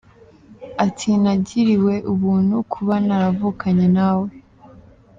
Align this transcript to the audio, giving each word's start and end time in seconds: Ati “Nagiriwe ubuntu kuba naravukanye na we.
Ati 0.85 1.09
“Nagiriwe 1.23 1.95
ubuntu 2.13 2.55
kuba 2.73 2.93
naravukanye 3.05 3.87
na 3.97 4.09
we. 4.19 4.29